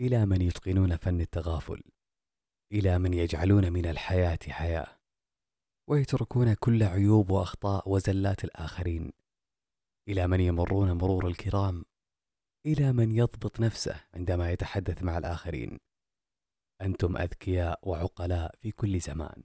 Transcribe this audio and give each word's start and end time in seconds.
إلى 0.00 0.26
من 0.26 0.42
يتقنون 0.42 0.96
فن 0.96 1.20
التغافل 1.20 1.82
إلى 2.72 2.98
من 2.98 3.14
يجعلون 3.14 3.72
من 3.72 3.86
الحياة 3.86 4.38
حياة 4.48 4.98
ويتركون 5.88 6.54
كل 6.54 6.82
عيوب 6.82 7.30
وأخطاء 7.30 7.88
وزلات 7.88 8.44
الآخرين 8.44 9.12
إلى 10.08 10.26
من 10.26 10.40
يمرون 10.40 10.92
مرور 10.92 11.26
الكرام 11.26 11.84
إلى 12.66 12.92
من 12.92 13.12
يضبط 13.12 13.60
نفسه 13.60 14.00
عندما 14.14 14.50
يتحدث 14.50 15.02
مع 15.02 15.18
الآخرين. 15.18 15.78
أنتم 16.82 17.16
أذكياء 17.16 17.88
وعقلاء 17.88 18.54
في 18.60 18.70
كل 18.70 19.00
زمان. 19.00 19.42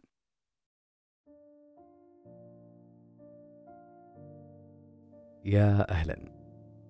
يا 5.46 5.92
أهلا 5.92 6.16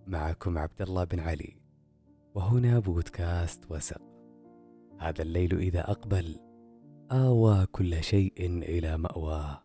معكم 0.08 0.58
عبد 0.58 0.82
الله 0.82 1.04
بن 1.04 1.20
علي. 1.20 1.61
وهنا 2.36 2.80
بودكاست 2.80 3.72
وسق 3.72 4.02
هذا 5.00 5.22
الليل 5.22 5.58
إذا 5.58 5.92
أقبل 5.92 6.40
آوى 7.12 7.66
كل 7.66 8.04
شيء 8.04 8.34
إلى 8.40 8.98
مأواه. 8.98 9.64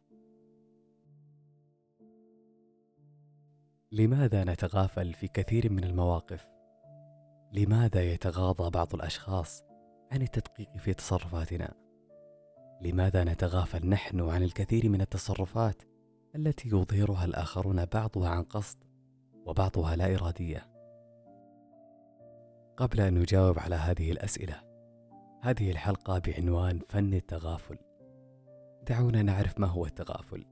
لماذا 3.93 4.45
نتغافل 4.45 5.13
في 5.13 5.29
كثير 5.29 5.73
من 5.73 5.85
المواقف؟ 5.85 6.47
لماذا 7.53 8.03
يتغاضى 8.03 8.71
بعض 8.71 8.95
الأشخاص 8.95 9.63
عن 10.13 10.23
التدقيق 10.23 10.77
في 10.77 10.95
تصرفاتنا؟ 10.95 11.75
لماذا 12.81 13.25
نتغافل 13.25 13.89
نحن 13.89 14.21
عن 14.21 14.43
الكثير 14.43 14.89
من 14.89 15.01
التصرفات 15.01 15.83
التي 16.35 16.69
يظهرها 16.69 17.25
الآخرون 17.25 17.85
بعضها 17.85 18.29
عن 18.29 18.43
قصد 18.43 18.85
وبعضها 19.47 19.97
لا 19.97 20.15
إرادية؟ 20.15 20.76
قبل 22.77 23.01
أن 23.01 23.15
نجاوب 23.15 23.59
على 23.59 23.75
هذه 23.75 24.13
الأسئلة 24.13 24.61
هذه 25.43 25.71
الحلقة 25.71 26.19
بعنوان 26.19 26.79
فن 26.89 27.15
التغافل. 27.15 27.79
دعونا 28.89 29.23
نعرف 29.23 29.61
ما 29.61 29.67
هو 29.67 29.87
التغافل. 29.87 30.45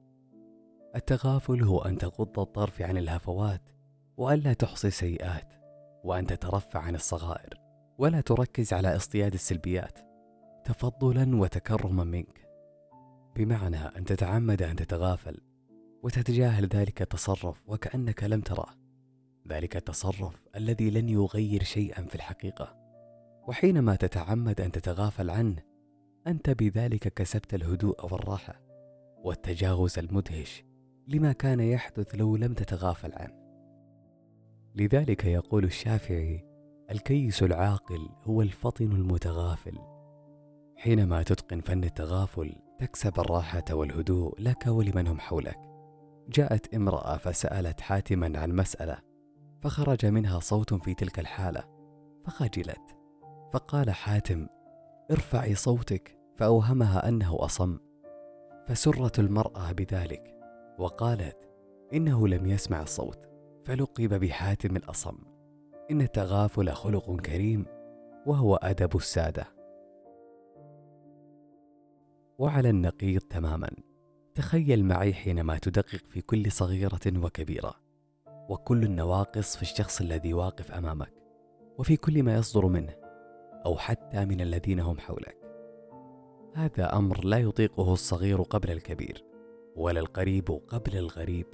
التغافل 0.97 1.63
هو 1.63 1.79
أن 1.81 1.99
تغض 1.99 2.39
الطرف 2.39 2.83
عن 2.83 2.97
الهفوات 2.97 3.63
والا 4.17 4.53
تحصي 4.53 4.91
سيئات 4.91 5.53
وأن 6.05 6.27
تترفع 6.27 6.81
عن 6.81 6.95
الصغائر 6.95 7.55
ولا 7.99 8.21
تركز 8.21 8.73
على 8.73 8.97
اصطياد 8.97 9.35
السلبيات 9.35 9.99
تفضلا 10.65 11.37
وتكرما 11.37 12.05
منك. 12.05 12.49
بمعنى 13.37 13.77
أن 13.77 14.05
تتعمد 14.05 14.63
أن 14.63 14.77
تتغافل 14.77 15.41
وتتجاهل 16.03 16.67
ذلك 16.67 17.03
التصرف 17.03 17.63
وكأنك 17.67 18.25
لم 18.25 18.41
تراه. 18.41 18.84
ذلك 19.49 19.77
التصرف 19.77 20.43
الذي 20.57 20.91
لن 20.91 21.09
يغير 21.09 21.63
شيئا 21.63 22.03
في 22.03 22.15
الحقيقة. 22.15 22.77
وحينما 23.49 23.97
تتعمد 23.97 24.61
أن 24.61 24.73
تتغافل 24.73 25.31
عنه 25.31 25.63
أنت 26.27 26.51
بذلك 26.51 27.15
كسبت 27.15 27.55
الهدوء 27.55 28.13
والراحة 28.13 28.61
والتجاوز 29.25 29.99
المدهش 29.99 30.65
لما 31.09 31.33
كان 31.33 31.61
يحدث 31.61 32.15
لو 32.15 32.37
لم 32.37 32.55
تتغافل 32.55 33.13
عنه. 33.13 33.45
لذلك 34.75 35.25
يقول 35.25 35.65
الشافعي 35.65 36.45
الكيس 36.91 37.43
العاقل 37.43 38.09
هو 38.23 38.43
الفطن 38.43 38.93
المتغافل. 38.93 39.79
حينما 40.77 41.23
تتقن 41.23 41.61
فن 41.61 41.85
التغافل 41.85 42.57
تكسب 42.81 43.21
الراحة 43.21 43.65
والهدوء 43.71 44.41
لك 44.41 44.67
ولمن 44.67 45.07
هم 45.07 45.21
حولك. 45.21 45.59
جاءت 46.29 46.75
امرأة 46.75 47.17
فسألت 47.17 47.81
حاتما 47.81 48.39
عن 48.39 48.53
مسألة 48.53 49.14
فخرج 49.65 50.07
منها 50.07 50.41
صوت 50.41 50.75
في 50.75 50.95
تلك 50.95 51.19
الحالة. 51.19 51.65
فخجلت. 52.25 52.97
فقال 53.53 53.91
حاتم 53.91 54.47
ارفعي 55.11 55.55
صوتك. 55.55 56.19
فأوهمها 56.37 57.09
أنه 57.09 57.37
أصم. 57.45 57.79
فسرت 58.69 59.19
المرأة 59.19 59.73
بذلك. 59.73 60.37
وقالت 60.79 61.37
إنه 61.95 62.29
لم 62.29 62.47
يسمع 62.47 62.83
الصوت. 62.83 63.19
فلقب 63.65 64.15
بحاتم 64.15 64.77
الأصم. 64.77 65.17
إن 65.91 66.01
التغافل 66.01 66.71
خلق 66.71 67.21
كريم 67.21 67.67
وهو 68.27 68.57
أدب 68.57 68.97
السادة. 68.97 69.47
وعلى 72.39 72.71
النقيض 72.71 73.21
تماما. 73.21 73.71
تخيل 74.35 74.85
معي 74.85 75.15
حينما 75.15 75.59
تدقق 75.59 76.07
في 76.09 76.21
كل 76.21 76.53
صغيرة 76.53 77.01
وكبيرة. 77.25 77.84
وكل 78.49 78.85
النواقص 78.85 79.57
في 79.57 79.63
الشخص 79.63 80.01
الذي 80.01 80.35
واقف 80.35 80.73
أمامك 80.73 81.13
وفي 81.79 81.97
كل 81.97 82.23
ما 82.23 82.35
يصدر 82.35 82.67
منه 82.67 82.95
أو 83.67 83.77
حتى 83.77 84.25
من 84.25 84.41
الذين 84.41 84.81
هم 84.81 84.99
حولك. 84.99 85.37
هذا 86.55 86.97
أمر 86.97 87.25
لا 87.25 87.39
يطيقه 87.39 87.93
الصغير 87.93 88.43
قبل 88.43 88.71
الكبير 88.71 89.25
ولا 89.77 90.01
القريب 90.01 90.61
قبل 90.69 90.97
الغريب. 90.97 91.47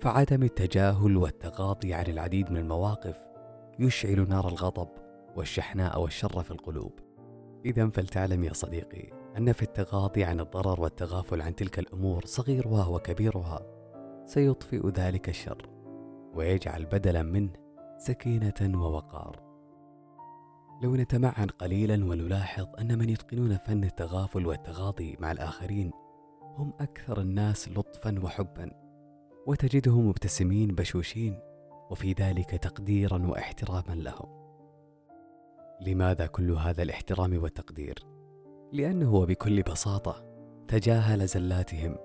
فعدم 0.00 0.42
التجاهل 0.42 1.16
والتغاضي 1.16 1.94
عن 1.94 2.06
العديد 2.06 2.50
من 2.50 2.56
المواقف 2.56 3.24
يشعل 3.78 4.28
نار 4.28 4.48
الغضب 4.48 4.88
والشحناء 5.36 6.00
والشر 6.00 6.42
في 6.42 6.50
القلوب. 6.50 6.92
إذا 7.64 7.88
فلتعلم 7.88 8.44
يا 8.44 8.52
صديقي 8.52 9.12
أن 9.38 9.52
في 9.52 9.62
التغاضي 9.62 10.24
عن 10.24 10.40
الضرر 10.40 10.80
والتغافل 10.80 11.42
عن 11.42 11.54
تلك 11.54 11.78
الأمور 11.78 12.24
صغيرها 12.26 12.86
وكبيرها 12.86 13.66
سيطفئ 14.26 14.88
ذلك 14.88 15.28
الشر. 15.28 15.73
ويجعل 16.36 16.84
بدلا 16.84 17.22
منه 17.22 17.52
سكينة 17.98 18.82
ووقار. 18.82 19.44
لو 20.82 20.96
نتمعن 20.96 21.46
قليلا 21.46 22.04
ونلاحظ 22.04 22.66
أن 22.78 22.98
من 22.98 23.08
يتقنون 23.08 23.56
فن 23.56 23.84
التغافل 23.84 24.46
والتغاضي 24.46 25.16
مع 25.20 25.32
الآخرين 25.32 25.90
هم 26.42 26.72
أكثر 26.80 27.20
الناس 27.20 27.68
لطفا 27.68 28.20
وحبا 28.22 28.70
وتجدهم 29.46 30.08
مبتسمين 30.08 30.74
بشوشين 30.74 31.38
وفي 31.90 32.12
ذلك 32.12 32.50
تقديرا 32.50 33.26
واحتراما 33.26 33.94
لهم. 33.94 34.44
لماذا 35.80 36.26
كل 36.26 36.50
هذا 36.50 36.82
الاحترام 36.82 37.42
والتقدير؟ 37.42 37.94
لأنه 38.72 39.26
بكل 39.26 39.62
بساطة 39.62 40.24
تجاهل 40.68 41.26
زلاتهم 41.26 41.96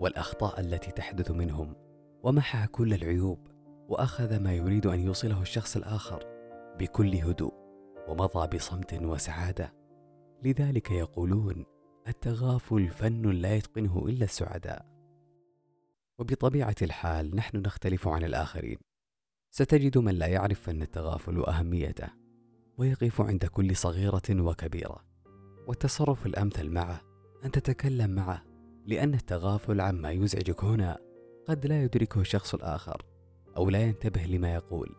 والأخطاء 0.00 0.60
التي 0.60 0.90
تحدث 0.90 1.30
منهم 1.30 1.76
ومحى 2.22 2.66
كل 2.66 2.94
العيوب. 2.94 3.53
وأخذ 3.88 4.38
ما 4.38 4.54
يريد 4.54 4.86
أن 4.86 5.00
يوصله 5.00 5.42
الشخص 5.42 5.76
الآخر 5.76 6.24
بكل 6.78 7.14
هدوء 7.14 7.54
ومضى 8.08 8.56
بصمت 8.56 8.94
وسعادة. 8.94 9.74
لذلك 10.44 10.90
يقولون 10.90 11.64
التغافل 12.08 12.88
فن 12.88 13.30
لا 13.30 13.54
يتقنه 13.54 14.04
إلا 14.08 14.24
السعداء. 14.24 14.86
وبطبيعة 16.18 16.74
الحال 16.82 17.36
نحن 17.36 17.56
نختلف 17.56 18.08
عن 18.08 18.24
الآخرين. 18.24 18.78
ستجد 19.50 19.98
من 19.98 20.14
لا 20.14 20.26
يعرف 20.26 20.60
فن 20.60 20.82
التغافل 20.82 21.38
وأهميته 21.38 22.08
ويقف 22.78 23.20
عند 23.20 23.44
كل 23.44 23.76
صغيرة 23.76 24.22
وكبيرة. 24.30 25.04
والتصرف 25.66 26.26
الأمثل 26.26 26.70
معه 26.70 27.00
أن 27.44 27.50
تتكلم 27.50 28.10
معه 28.10 28.42
لأن 28.86 29.14
التغافل 29.14 29.80
عما 29.80 30.10
يزعجك 30.10 30.64
هنا 30.64 30.98
قد 31.48 31.66
لا 31.66 31.82
يدركه 31.82 32.20
الشخص 32.20 32.54
الآخر. 32.54 33.13
أو 33.56 33.70
لا 33.70 33.82
ينتبه 33.82 34.22
لما 34.22 34.54
يقول 34.54 34.94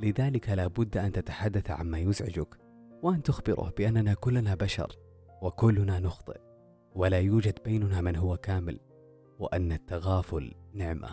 لذلك 0.00 0.48
لا 0.48 0.66
بد 0.66 0.96
أن 0.96 1.12
تتحدث 1.12 1.70
عما 1.70 1.98
يزعجك 1.98 2.58
وأن 3.02 3.22
تخبره 3.22 3.72
بأننا 3.78 4.14
كلنا 4.14 4.54
بشر 4.54 4.96
وكلنا 5.42 6.00
نخطئ 6.00 6.40
ولا 6.94 7.18
يوجد 7.18 7.58
بيننا 7.64 8.00
من 8.00 8.16
هو 8.16 8.36
كامل 8.36 8.80
وأن 9.38 9.72
التغافل 9.72 10.54
نعمة. 10.74 11.08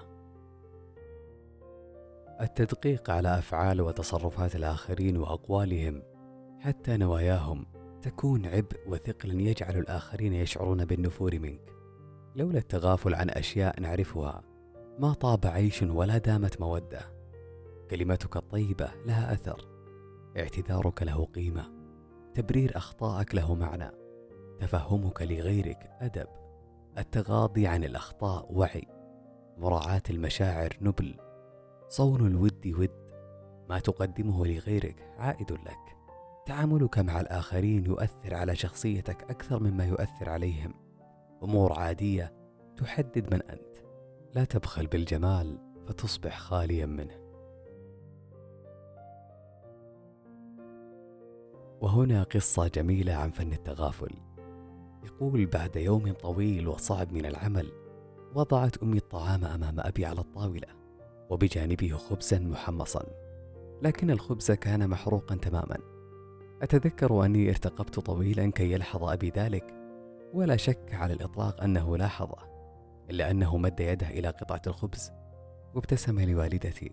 التدقيق 2.41 3.09
على 3.09 3.37
أفعال 3.37 3.81
وتصرفات 3.81 4.55
الآخرين 4.55 5.17
وأقوالهم 5.17 6.03
حتى 6.59 6.97
نواياهم 6.97 7.65
تكون 8.01 8.45
عبء 8.45 8.77
وثقل 8.87 9.41
يجعل 9.41 9.77
الآخرين 9.77 10.33
يشعرون 10.33 10.85
بالنفور 10.85 11.39
منك. 11.39 11.71
لولا 12.35 12.57
التغافل 12.57 13.15
عن 13.15 13.29
أشياء 13.29 13.79
نعرفها 13.79 14.43
ما 15.01 15.13
طاب 15.13 15.47
عيش 15.47 15.81
ولا 15.81 16.17
دامت 16.17 16.61
مودة. 16.61 17.01
كلمتك 17.91 18.37
الطيبة 18.37 18.91
لها 19.05 19.33
أثر، 19.33 19.67
اعتذارك 20.37 21.03
له 21.03 21.25
قيمة، 21.25 21.71
تبرير 22.33 22.77
أخطائك 22.77 23.35
له 23.35 23.55
معنى، 23.55 23.91
تفهمك 24.59 25.21
لغيرك 25.21 25.89
أدب. 25.99 26.27
التغاضي 26.97 27.67
عن 27.67 27.83
الأخطاء 27.83 28.53
وعي. 28.53 28.87
مراعاة 29.57 30.01
المشاعر 30.09 30.77
نبل. 30.81 31.15
صون 31.87 32.27
الود 32.27 32.67
ود. 32.67 33.11
ما 33.69 33.79
تقدمه 33.79 34.45
لغيرك 34.45 35.13
عائد 35.17 35.51
لك. 35.51 35.97
تعاملك 36.45 36.99
مع 36.99 37.21
الآخرين 37.21 37.85
يؤثر 37.85 38.35
على 38.35 38.55
شخصيتك 38.55 39.23
أكثر 39.23 39.63
مما 39.63 39.85
يؤثر 39.85 40.29
عليهم. 40.29 40.73
أمور 41.43 41.73
عادية 41.73 42.33
تحدد 42.77 43.33
من 43.33 43.41
أنت. 43.41 43.90
لا 44.35 44.43
تبخل 44.43 44.87
بالجمال 44.87 45.57
فتصبح 45.87 46.39
خاليا 46.39 46.85
منه. 46.85 47.21
وهنا 51.81 52.23
قصة 52.23 52.67
جميلة 52.67 53.13
عن 53.13 53.31
فن 53.31 53.53
التغافل. 53.53 54.15
يقول 55.03 55.45
بعد 55.45 55.75
يوم 55.75 56.13
طويل 56.13 56.67
وصعب 56.67 57.13
من 57.13 57.25
العمل 57.25 57.71
وضعت 58.35 58.77
أمي 58.77 58.97
الطعام 58.97 59.45
أمام 59.45 59.79
أبي 59.79 60.05
على 60.05 60.19
الطاولة 60.19 60.67
وبجانبه 61.29 61.97
خبزا 61.97 62.39
محمصا. 62.39 63.05
لكن 63.81 64.11
الخبز 64.11 64.51
كان 64.51 64.89
محروقا 64.89 65.35
تماما. 65.35 65.77
أتذكر 66.61 67.25
أني 67.25 67.49
ارتقبت 67.49 67.99
طويلا 67.99 68.51
كي 68.51 68.71
يلحظ 68.71 69.03
أبي 69.03 69.29
ذلك 69.29 69.73
ولا 70.33 70.57
شك 70.57 70.93
على 70.93 71.13
الإطلاق 71.13 71.63
أنه 71.63 71.97
لاحظه. 71.97 72.50
إلا 73.11 73.31
أنه 73.31 73.57
مد 73.57 73.79
يده 73.79 74.09
إلى 74.09 74.27
قطعة 74.27 74.61
الخبز. 74.67 75.11
وابتسم 75.75 76.19
لوالدتي 76.19 76.91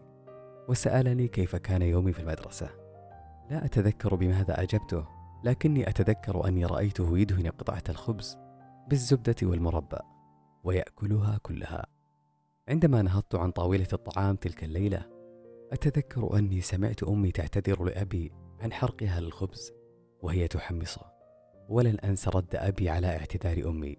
وسألني 0.68 1.28
كيف 1.28 1.56
كان 1.56 1.82
يومي 1.82 2.12
في 2.12 2.20
المدرسة. 2.20 2.70
لا 3.50 3.64
أتذكر 3.64 4.14
بماذا 4.14 4.62
أجبته 4.62 5.06
لكني 5.44 5.88
أتذكر 5.88 6.48
أني 6.48 6.64
رأيته 6.64 7.18
يدهن 7.18 7.46
قطعة 7.46 7.82
الخبز 7.88 8.36
بالزبدة 8.88 9.36
والمربى 9.42 9.98
ويأكلها 10.64 11.38
كلها. 11.42 11.86
عندما 12.68 13.02
نهضت 13.02 13.34
عن 13.34 13.50
طاولة 13.50 13.88
الطعام 13.92 14.36
تلك 14.36 14.64
الليلة 14.64 15.06
أتذكر 15.72 16.38
أني 16.38 16.60
سمعت 16.60 17.02
أمي 17.02 17.30
تعتذر 17.30 17.84
لأبي 17.84 18.32
عن 18.60 18.72
حرقها 18.72 19.20
للخبز 19.20 19.72
وهي 20.22 20.48
تحمصه. 20.48 21.12
ولن 21.68 21.98
أنسى 21.98 22.30
رد 22.34 22.56
أبي 22.56 22.88
على 22.88 23.06
اعتذار 23.06 23.68
أمي. 23.68 23.96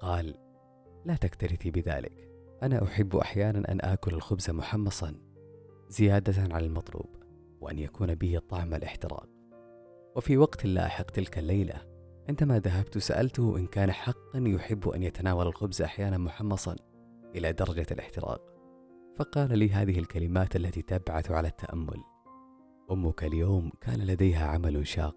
قال 0.00 0.47
لا 1.04 1.16
تكترثي 1.16 1.70
بذلك. 1.70 2.28
أنا 2.62 2.84
أحب 2.84 3.16
أحيانا 3.16 3.72
أن 3.72 3.80
آكل 3.80 4.14
الخبز 4.14 4.50
محمصا 4.50 5.14
زيادة 5.88 6.54
على 6.54 6.66
المطلوب 6.66 7.16
وأن 7.60 7.78
يكون 7.78 8.14
به 8.14 8.40
طعم 8.48 8.74
الاحتراق. 8.74 9.28
وفي 10.16 10.38
وقت 10.38 10.64
لاحق 10.64 11.04
تلك 11.04 11.38
الليلة 11.38 11.74
عندما 12.28 12.58
ذهبت 12.58 12.98
سألته 12.98 13.56
إن 13.56 13.66
كان 13.66 13.92
حقا 13.92 14.38
يحب 14.38 14.88
أن 14.88 15.02
يتناول 15.02 15.46
الخبز 15.46 15.82
أحيانا 15.82 16.18
محمصا 16.18 16.76
إلى 17.34 17.52
درجة 17.52 17.86
الاحتراق. 17.90 18.40
فقال 19.16 19.58
لي 19.58 19.70
هذه 19.70 19.98
الكلمات 19.98 20.56
التي 20.56 20.82
تبعث 20.82 21.30
على 21.30 21.48
التأمل. 21.48 22.02
أمك 22.90 23.24
اليوم 23.24 23.70
كان 23.80 24.00
لديها 24.00 24.46
عمل 24.46 24.86
شاق 24.86 25.16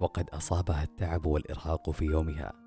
وقد 0.00 0.30
أصابها 0.30 0.82
التعب 0.82 1.26
والإرهاق 1.26 1.90
في 1.90 2.04
يومها. 2.04 2.61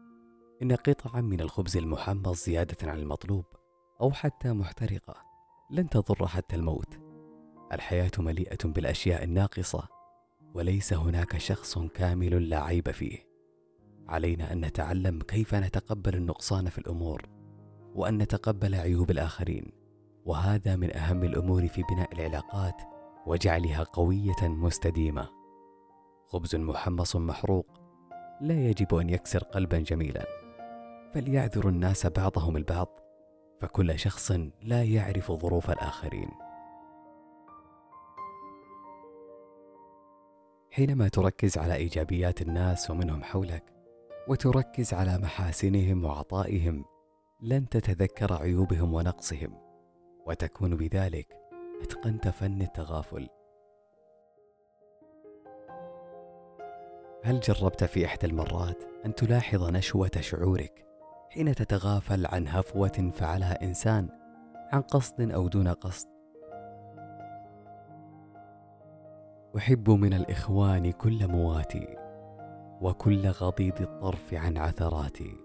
إن 0.62 0.72
قطعا 0.72 1.22
من 1.22 1.42
الخبز 1.42 1.78
المحمص 1.78 2.46
زيادة 2.46 2.92
عن 2.92 3.00
المطلوب 3.00 3.46
أو 4.02 4.12
حتى 4.12 4.52
محترقة 4.52 5.16
لن 5.72 5.90
تضر 5.90 6.28
حتى 6.28 6.56
الموت. 6.56 7.00
الحياة 7.74 8.12
مليئة 8.20 8.58
بالأشياء 8.66 9.24
الناقصة 9.24 9.88
وليس 10.54 10.94
هناك 10.94 11.38
شخص 11.38 11.80
كامل 11.80 12.50
لا 12.50 12.64
عيب 12.64 12.92
فيه. 12.92 13.18
علينا 14.08 14.54
أن 14.54 14.66
نتعلم 14.66 15.20
كيف 15.20 15.56
نتقبل 15.56 16.16
النقصان 16.16 16.70
في 16.70 16.78
الأمور 16.78 17.30
وأن 17.96 18.18
نتقبل 18.18 18.76
عيوب 18.76 19.12
الآخرين. 19.12 19.72
وهذا 20.26 20.76
من 20.76 20.96
أهم 20.96 21.24
الأمور 21.24 21.68
في 21.68 21.84
بناء 21.84 22.14
العلاقات 22.14 22.82
وجعلها 23.26 23.84
قوية 23.84 24.42
مستديمة. 24.48 25.30
خبز 26.28 26.56
محمص 26.56 27.16
محروق 27.16 27.68
لا 28.42 28.70
يجب 28.70 28.96
أن 28.96 29.10
يكسر 29.10 29.44
قلبا 29.44 29.80
جميلا. 29.80 30.45
فليعذر 31.16 31.70
الناس 31.70 32.08
بعضهم 32.08 32.58
البعض 32.58 32.88
فكل 33.62 34.00
شخص 34.00 34.32
لا 34.62 34.84
يعرف 34.84 35.32
ظروف 35.32 35.70
الآخرين. 35.70 36.30
حينما 40.72 41.08
تركز 41.08 41.58
على 41.58 41.76
إيجابيات 41.76 42.42
الناس 42.42 42.92
ومنهم 42.92 43.24
حولك 43.24 43.64
وتركز 44.28 44.94
على 44.94 45.18
محاسنهم 45.18 46.06
وعطائهم 46.06 46.86
لن 47.42 47.70
تتذكر 47.70 48.34
عيوبهم 48.34 48.94
ونقصهم 48.94 49.58
وتكون 50.28 50.76
بذلك 50.76 51.28
اتقنت 51.82 52.28
فن 52.28 52.62
التغافل. 52.62 53.30
هل 57.24 57.40
جربت 57.40 57.84
في 57.84 58.06
إحدى 58.06 58.28
المرات 58.28 58.84
أن 59.06 59.16
تلاحظ 59.16 59.70
نشوة 59.70 60.12
شعورك؟ 60.20 60.86
حين 61.36 61.56
تتغافل 61.56 62.26
عن 62.26 62.48
هفوة 62.48 63.12
فعلها 63.14 63.64
إنسان 63.64 64.10
عن 64.72 64.82
قصد 64.82 65.32
أو 65.32 65.48
دون 65.48 65.68
قصد. 65.68 66.08
أحب 69.58 69.90
من 69.90 70.14
الإخوان 70.14 70.92
كل 70.92 71.28
مواتي 71.28 71.98
وكل 72.82 73.28
غضيض 73.28 73.82
الطرف 73.82 74.34
عن 74.34 74.58
عثراتي. 74.58 75.38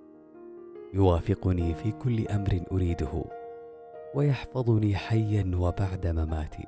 يوافقني 0.94 1.74
في 1.74 1.92
كل 1.92 2.28
أمر 2.28 2.60
أريده 2.72 3.24
ويحفظني 4.14 4.96
حيا 4.96 5.52
وبعد 5.56 6.06
مماتي. 6.06 6.66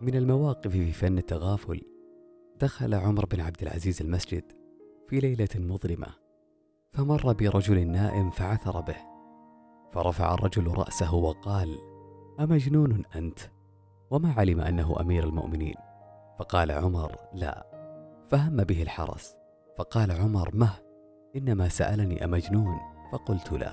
من 0.00 0.14
المواقف 0.14 0.70
في 0.70 0.92
فن 0.92 1.18
التغافل 1.18 1.95
دخل 2.60 2.94
عمر 2.94 3.26
بن 3.26 3.40
عبد 3.40 3.62
العزيز 3.62 4.02
المسجد 4.02 4.52
في 5.08 5.20
ليلة 5.20 5.48
مظلمة 5.56 6.06
فمر 6.92 7.32
برجل 7.32 7.86
نائم 7.86 8.30
فعثر 8.30 8.80
به 8.80 8.96
فرفع 9.92 10.34
الرجل 10.34 10.66
رأسه 10.66 11.14
وقال 11.14 11.78
أمجنون 12.40 13.02
أنت؟ 13.16 13.38
وما 14.10 14.32
علم 14.32 14.60
أنه 14.60 15.00
أمير 15.00 15.24
المؤمنين؟ 15.24 15.74
فقال 16.38 16.70
عمر 16.70 17.16
لا. 17.34 17.66
فهم 18.28 18.56
به 18.56 18.82
الحرس 18.82 19.36
فقال 19.78 20.12
عمر 20.12 20.50
مه 20.54 20.72
إنما 21.36 21.68
سألني 21.68 22.24
أمجنون 22.24 22.78
فقلت 23.12 23.52
لا. 23.52 23.72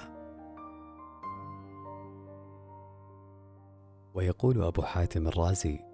ويقول 4.14 4.64
أبو 4.64 4.82
حاتم 4.82 5.28
الرازي 5.28 5.93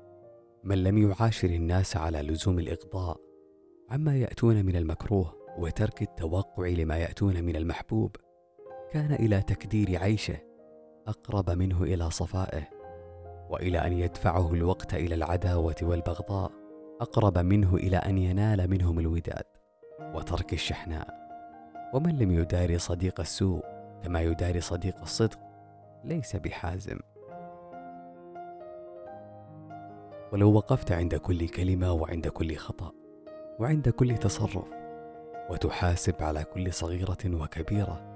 من 0.64 0.84
لم 0.84 0.98
يعاشر 0.98 1.48
الناس 1.48 1.98
على 1.98 2.22
لزوم 2.22 2.60
الإغضاء 2.60 3.18
عما 3.90 4.16
يأتون 4.18 4.66
من 4.66 4.76
المكروه 4.76 5.36
وترك 5.58 6.02
التوقع 6.02 6.68
لما 6.68 6.98
يأتون 6.98 7.44
من 7.44 7.56
المحبوب 7.56 8.16
كان 8.92 9.14
إلى 9.14 9.42
تكدير 9.42 10.00
عيشه 10.00 10.38
أقرب 11.08 11.50
منه 11.50 11.84
إلى 11.84 12.10
صفائه 12.10 12.68
وإلى 13.50 13.78
أن 13.78 13.94
يدفعه 13.94 14.54
الوقت 14.54 14.94
إلى 14.94 15.16
العداوة 15.16 15.76
والبغضاء 15.82 16.52
أقرب 17.02 17.38
منه 17.38 17.76
إلى 17.76 17.98
أن 17.98 18.18
ينال 18.18 18.70
منهم 18.70 19.00
الوداد 19.00 19.46
وترك 20.16 20.54
الشحناء. 20.54 21.20
ومن 21.94 22.18
لم 22.18 22.32
يداري 22.32 22.78
صديق 22.78 23.20
السوء 23.20 23.64
كما 24.04 24.22
يداري 24.22 24.62
صديق 24.62 25.02
الصدق 25.02 25.40
ليس 26.04 26.36
بحازم. 26.36 27.00
ولو 30.34 30.54
وقفت 30.54 30.92
عند 30.92 31.16
كل 31.16 31.50
كلمة 31.50 31.94
وعند 31.94 32.28
كل 32.28 32.56
خطأ 32.56 32.94
وعند 33.60 33.90
كل 33.90 34.18
تصرف 34.18 34.70
وتحاسب 35.50 36.16
على 36.22 36.44
كل 36.44 36.74
صغيرة 36.74 37.18
وكبيرة 37.26 38.10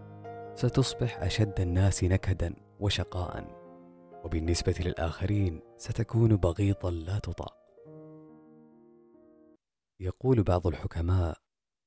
ستصبح 0.55 1.22
أشد 1.22 1.60
الناس 1.60 2.03
نكدا 2.03 2.55
وشقاء. 2.79 3.63
وبالنسبة 4.25 4.75
للآخرين 4.79 5.62
ستكون 5.77 6.36
بغيضا 6.36 6.91
لا 6.91 7.20
تطاق. 7.20 7.58
يقول 10.00 10.43
بعض 10.43 10.67
الحكماء 10.67 11.38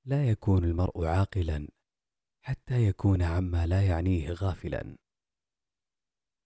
لا 0.05 0.25
يكون 0.31 0.65
المرء 0.65 1.05
عاقلا 1.05 1.69
حتى 2.43 2.87
يكون 2.87 3.23
عما 3.23 3.67
لا 3.67 3.83
يعنيه 3.83 4.33
غافلا. 4.33 4.97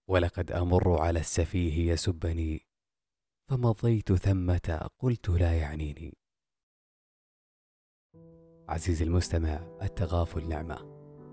ولقد 0.09 0.51
أمر 0.51 1.01
على 1.01 1.19
السفيه 1.19 1.91
يسبني 1.91 2.67
فمضيت 3.51 4.13
ثمة 4.13 4.89
قلت 4.99 5.29
لا 5.29 5.53
يعنيني. 5.53 6.17
عزيزي 8.69 9.05
المستمع 9.05 9.59
التغافل 9.81 10.47
نعمة 10.47 10.77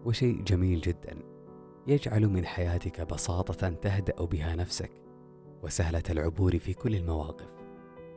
وشيء 0.05 0.43
جميل 0.43 0.81
جدا. 0.81 1.19
يجعل 1.87 2.29
من 2.29 2.47
حياتك 2.47 3.01
بساطة 3.01 3.69
تهدأ 3.69 4.25
بها 4.25 4.57
نفسك 4.57 4.91
وسهلة 5.63 6.03
العبور 6.11 6.59
في 6.59 6.75
كل 6.75 6.95
المواقف. 6.95 7.51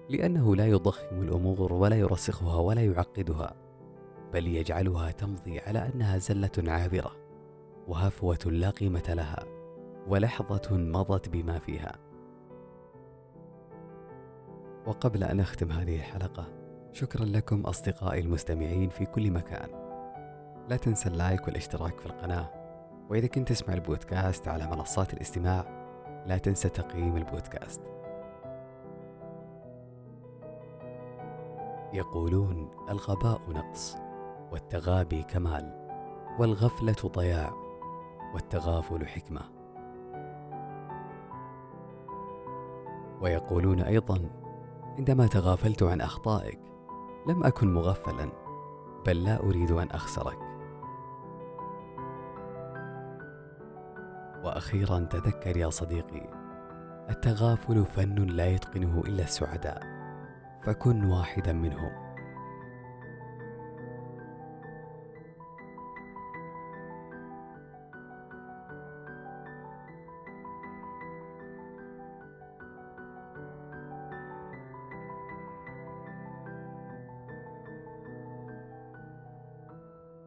لأنه 0.10 0.56
لا 0.56 0.68
يضخم 0.68 1.22
الأمور 1.22 1.74
ولا 1.74 1.96
يرسخها 1.96 2.56
ولا 2.56 2.86
يعقدها 2.86 3.56
بل 4.34 4.48
يجعلها 4.48 5.12
تمضي 5.12 5.60
على 5.60 5.80
أنها 5.80 6.18
زلة 6.18 6.72
عابرة 6.72 7.16
وهفوة 7.88 8.40
لا 8.46 8.70
قيمة 8.70 9.14
لها 9.14 9.46
ولحظة 10.08 10.78
مضت 10.78 11.30
بما 11.30 11.60
فيها. 11.60 12.11
وقبل 14.86 15.24
أن 15.24 15.40
أختم 15.40 15.72
هذه 15.72 15.96
الحلقة 15.96 16.46
شكرا 16.94 17.26
لكم 17.26 17.62
أصدقائي 17.62 18.22
المستمعين 18.22 18.90
في 18.90 19.06
كل 19.06 19.32
مكان. 19.32 19.70
لا 20.70 20.78
تنسى 20.78 21.10
اللايك 21.10 21.48
والاشتراك 21.48 22.00
في 22.00 22.06
القناة 22.06 22.50
وإذا 23.10 23.28
كنت 23.28 23.50
تسمع 23.50 23.74
البودكاست 23.74 24.48
على 24.48 24.68
منصات 24.68 25.14
الاستماع 25.14 25.66
لا 26.26 26.38
تنسى 26.38 26.70
تقييم 26.70 27.18
البودكاست. 27.18 27.82
يقولون 31.94 32.70
الغباء 32.90 33.42
نقص 33.50 33.98
والتغابي 34.52 35.24
كمال 35.24 35.88
والغفلة 36.40 36.96
ضياع 37.06 37.54
والتغافل 38.34 39.08
حكمة. 39.08 39.42
ويقولون 43.22 43.82
أيضا 43.82 44.41
عندما 44.98 45.28
تغافلت 45.28 45.84
عن 45.84 46.02
أخطائك 46.02 46.60
لم 47.28 47.44
أكن 47.44 47.74
مغفلا 47.74 48.32
بل 49.06 49.24
لا 49.24 49.44
أريد 49.44 49.72
أن 49.72 49.88
أخسرك. 49.92 50.38
وأخيرا 54.44 55.00
تذكر 55.00 55.58
يا 55.58 55.70
صديقي 55.70 56.30
التغافل 57.10 57.86
فن 57.86 58.16
لا 58.16 58.48
يتقنه 58.48 59.02
إلا 59.06 59.24
السعداء 59.24 59.82
فكن 60.64 61.04
واحدا 61.04 61.54
منهم. 61.54 62.01